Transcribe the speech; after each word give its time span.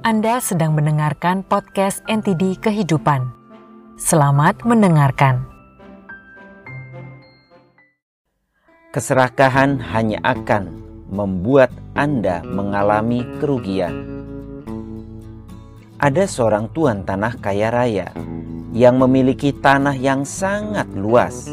Anda 0.00 0.40
sedang 0.40 0.72
mendengarkan 0.72 1.44
podcast 1.44 2.00
NTD 2.08 2.56
Kehidupan. 2.56 3.20
Selamat 4.00 4.56
mendengarkan. 4.64 5.44
Keserakahan 8.96 9.76
hanya 9.92 10.16
akan 10.24 10.72
membuat 11.12 11.68
Anda 11.92 12.40
mengalami 12.48 13.28
kerugian. 13.44 13.92
Ada 16.00 16.24
seorang 16.24 16.72
tuan 16.72 17.04
tanah 17.04 17.36
kaya 17.36 17.68
raya 17.68 18.08
yang 18.72 18.96
memiliki 18.96 19.52
tanah 19.52 20.00
yang 20.00 20.24
sangat 20.24 20.88
luas. 20.96 21.52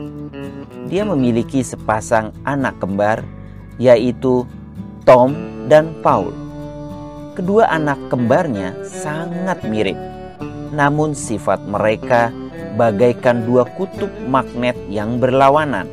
Dia 0.88 1.04
memiliki 1.04 1.68
sepasang 1.68 2.32
anak 2.48 2.80
kembar, 2.80 3.28
yaitu 3.76 4.48
Tom 5.04 5.36
dan 5.68 5.92
Paul 6.00 6.47
Kedua 7.38 7.70
anak 7.70 8.10
kembarnya 8.10 8.74
sangat 8.82 9.62
mirip, 9.62 9.94
namun 10.74 11.14
sifat 11.14 11.62
mereka 11.70 12.34
bagaikan 12.74 13.46
dua 13.46 13.62
kutub 13.78 14.10
magnet 14.26 14.74
yang 14.90 15.22
berlawanan. 15.22 15.86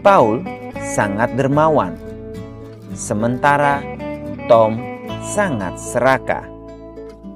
Paul 0.00 0.40
sangat 0.80 1.36
dermawan, 1.36 2.00
sementara 2.96 3.84
Tom 4.48 4.80
sangat 5.20 5.76
serakah. 5.76 6.48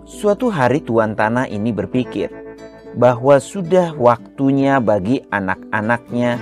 Suatu 0.09 0.49
hari 0.49 0.81
tuan 0.81 1.13
tanah 1.13 1.53
ini 1.53 1.69
berpikir 1.69 2.33
bahwa 2.97 3.37
sudah 3.45 3.93
waktunya 3.93 4.81
bagi 4.81 5.21
anak-anaknya 5.29 6.41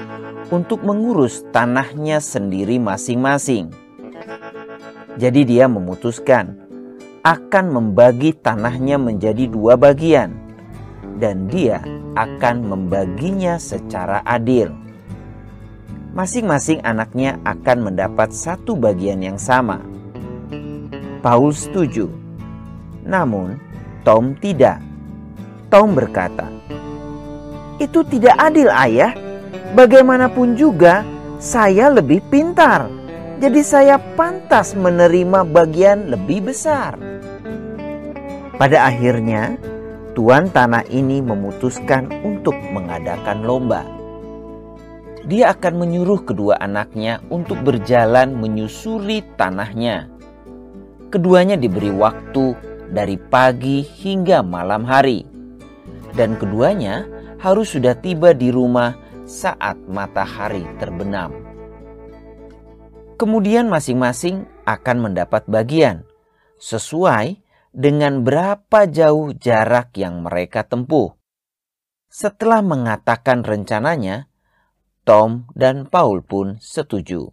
untuk 0.54 0.86
mengurus 0.86 1.42
tanahnya 1.50 2.22
sendiri 2.22 2.78
masing-masing. 2.78 3.85
Jadi 5.16 5.48
dia 5.48 5.64
memutuskan 5.64 6.52
akan 7.24 7.64
membagi 7.72 8.36
tanahnya 8.36 9.00
menjadi 9.00 9.48
dua 9.48 9.74
bagian 9.74 10.36
dan 11.16 11.48
dia 11.48 11.80
akan 12.14 12.68
membaginya 12.68 13.56
secara 13.56 14.20
adil. 14.28 14.72
Masing-masing 16.12 16.84
anaknya 16.84 17.40
akan 17.44 17.92
mendapat 17.92 18.32
satu 18.32 18.76
bagian 18.76 19.20
yang 19.24 19.40
sama. 19.40 19.80
Paul 21.24 21.52
setuju. 21.52 22.08
Namun 23.04 23.56
Tom 24.04 24.36
tidak. 24.36 24.80
Tom 25.72 25.96
berkata, 25.96 26.46
"Itu 27.80 28.04
tidak 28.06 28.36
adil, 28.38 28.70
Ayah. 28.70 29.12
Bagaimanapun 29.74 30.54
juga, 30.54 31.02
saya 31.36 31.90
lebih 31.90 32.22
pintar." 32.30 33.05
Jadi 33.36 33.60
saya 33.60 34.00
pantas 34.16 34.72
menerima 34.72 35.44
bagian 35.44 36.08
lebih 36.08 36.48
besar. 36.48 36.96
Pada 38.56 38.88
akhirnya, 38.88 39.60
tuan 40.16 40.48
tanah 40.48 40.88
ini 40.88 41.20
memutuskan 41.20 42.08
untuk 42.24 42.56
mengadakan 42.72 43.44
lomba. 43.44 43.84
Dia 45.28 45.52
akan 45.52 45.84
menyuruh 45.84 46.24
kedua 46.24 46.56
anaknya 46.64 47.20
untuk 47.28 47.60
berjalan 47.60 48.32
menyusuri 48.32 49.20
tanahnya. 49.36 50.08
Keduanya 51.12 51.60
diberi 51.60 51.92
waktu 51.92 52.56
dari 52.88 53.20
pagi 53.20 53.84
hingga 53.84 54.40
malam 54.40 54.88
hari, 54.88 55.28
dan 56.16 56.40
keduanya 56.40 57.04
harus 57.36 57.76
sudah 57.76 57.92
tiba 58.00 58.32
di 58.32 58.48
rumah 58.48 58.96
saat 59.28 59.76
matahari 59.92 60.64
terbenam. 60.80 61.45
Kemudian 63.16 63.72
masing-masing 63.72 64.44
akan 64.68 65.08
mendapat 65.08 65.48
bagian 65.48 66.04
sesuai 66.60 67.40
dengan 67.72 68.20
berapa 68.20 68.84
jauh 68.84 69.32
jarak 69.32 69.96
yang 69.96 70.20
mereka 70.20 70.68
tempuh. 70.68 71.16
Setelah 72.12 72.60
mengatakan 72.60 73.40
rencananya, 73.40 74.28
Tom 75.08 75.48
dan 75.56 75.88
Paul 75.88 76.28
pun 76.28 76.60
setuju. 76.60 77.32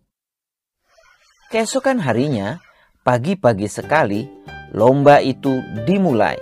Keesokan 1.52 2.00
harinya, 2.00 2.63
pagi-pagi 3.03 3.68
sekali, 3.68 4.24
lomba 4.72 5.19
itu 5.19 5.59
dimulai. 5.84 6.40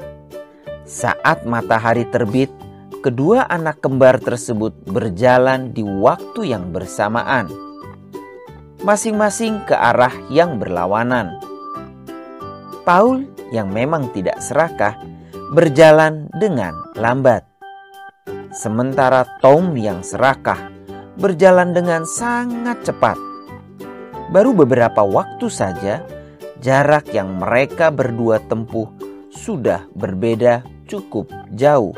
Saat 0.85 1.49
matahari 1.49 2.05
terbit, 2.13 2.53
kedua 3.01 3.49
anak 3.49 3.81
kembar 3.81 4.21
tersebut 4.21 4.85
berjalan 4.85 5.73
di 5.73 5.81
waktu 5.81 6.53
yang 6.53 6.69
bersamaan 6.69 7.70
masing-masing 8.81 9.61
ke 9.69 9.77
arah 9.77 10.13
yang 10.33 10.57
berlawanan. 10.57 11.37
Paul 12.81 13.29
yang 13.53 13.69
memang 13.69 14.09
tidak 14.09 14.41
serakah 14.41 14.97
berjalan 15.53 16.25
dengan 16.41 16.73
lambat. 16.97 17.45
Sementara 18.51 19.23
Tom 19.39 19.77
yang 19.77 20.01
serakah 20.01 20.57
berjalan 21.21 21.77
dengan 21.77 22.03
sangat 22.09 22.81
cepat. 22.81 23.15
Baru 24.33 24.57
beberapa 24.57 25.05
waktu 25.05 25.47
saja 25.51 26.01
jarak 26.57 27.13
yang 27.13 27.37
mereka 27.37 27.93
berdua 27.93 28.41
tempuh 28.49 28.89
sudah 29.29 29.85
berbeda 29.93 30.65
cukup 30.89 31.29
jauh. 31.53 31.93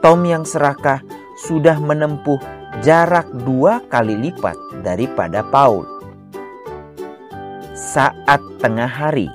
Tom 0.00 0.24
yang 0.24 0.48
serakah 0.48 1.04
sudah 1.44 1.76
menempuh 1.78 2.38
jarak 2.82 3.26
dua 3.42 3.82
kali 3.90 4.14
lipat 4.14 4.54
daripada 4.86 5.42
Paul. 5.42 5.82
Saat 7.74 8.42
tengah 8.62 8.90
hari, 8.90 9.26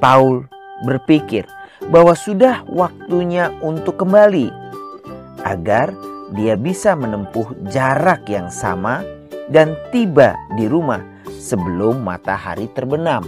Paul 0.00 0.48
berpikir 0.84 1.44
bahwa 1.92 2.16
sudah 2.16 2.64
waktunya 2.70 3.52
untuk 3.60 4.00
kembali 4.00 4.48
agar 5.44 5.92
dia 6.32 6.56
bisa 6.56 6.96
menempuh 6.96 7.52
jarak 7.68 8.24
yang 8.30 8.48
sama 8.48 9.04
dan 9.52 9.76
tiba 9.92 10.32
di 10.56 10.64
rumah 10.64 11.02
sebelum 11.28 12.00
matahari 12.00 12.70
terbenam. 12.72 13.26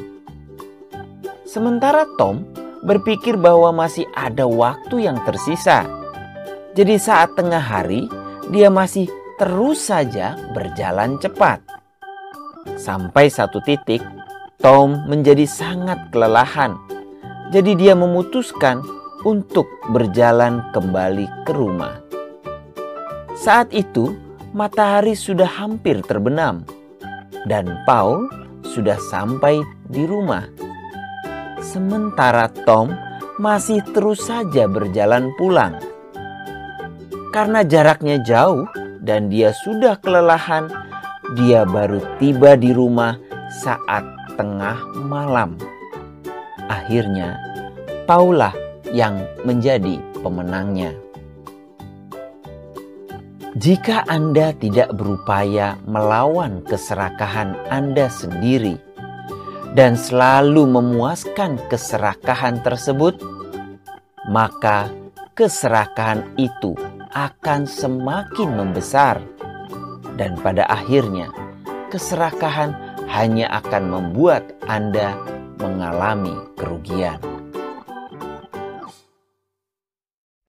Sementara 1.44 2.09
Tom 2.16 2.49
berpikir 2.84 3.37
bahwa 3.37 3.84
masih 3.84 4.09
ada 4.16 4.49
waktu 4.49 5.05
yang 5.05 5.21
tersisa. 5.28 5.84
Jadi 6.75 6.97
saat 6.97 7.37
tengah 7.37 7.61
hari 7.61 8.09
dia 8.50 8.69
masih 8.69 9.06
terus 9.38 9.90
saja 9.90 10.38
berjalan 10.54 11.18
cepat. 11.18 11.60
Sampai 12.78 13.28
satu 13.28 13.60
titik, 13.60 14.00
Tom 14.62 15.04
menjadi 15.10 15.44
sangat 15.44 16.08
kelelahan. 16.14 16.78
Jadi 17.52 17.76
dia 17.76 17.92
memutuskan 17.92 18.80
untuk 19.24 19.68
berjalan 19.92 20.64
kembali 20.72 21.26
ke 21.44 21.52
rumah. 21.52 22.00
Saat 23.36 23.74
itu, 23.76 24.16
matahari 24.56 25.12
sudah 25.18 25.48
hampir 25.48 26.00
terbenam 26.06 26.64
dan 27.44 27.84
Paul 27.84 28.30
sudah 28.64 28.96
sampai 29.10 29.60
di 29.90 30.08
rumah. 30.08 30.48
Sementara 31.60 32.48
Tom 32.64 32.92
masih 33.36 33.82
terus 33.92 34.24
saja 34.24 34.64
berjalan 34.70 35.32
pulang. 35.36 35.76
Karena 37.34 37.66
jaraknya 37.66 38.22
jauh, 38.22 38.64
dan 39.04 39.28
dia 39.28 39.53
sudah 39.53 40.00
kelelahan, 40.00 40.72
dia 41.37 41.69
baru 41.69 42.00
tiba 42.16 42.56
di 42.56 42.72
rumah 42.72 43.20
saat 43.60 44.03
tengah 44.41 44.81
malam. 45.04 45.60
Akhirnya, 46.66 47.37
Paula 48.09 48.56
yang 48.91 49.20
menjadi 49.44 50.00
pemenangnya. 50.25 50.97
Jika 53.54 54.03
Anda 54.10 54.50
tidak 54.56 54.98
berupaya 54.98 55.78
melawan 55.87 56.66
keserakahan 56.66 57.54
Anda 57.70 58.10
sendiri 58.10 58.82
dan 59.78 59.94
selalu 59.94 60.66
memuaskan 60.66 61.62
keserakahan 61.70 62.67
tersebut, 62.67 63.23
maka 64.26 64.90
keserakahan 65.38 66.34
itu 66.34 66.75
akan 67.14 67.70
semakin 67.70 68.58
membesar, 68.58 69.22
dan 70.19 70.34
pada 70.43 70.66
akhirnya 70.66 71.31
keserakahan 71.94 72.75
hanya 73.06 73.46
akan 73.62 73.87
membuat 73.87 74.43
Anda 74.66 75.14
mengalami 75.62 76.34
kerugian. 76.58 77.33